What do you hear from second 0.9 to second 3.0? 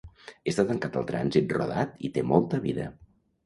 al trànsit rodat i té molta vida.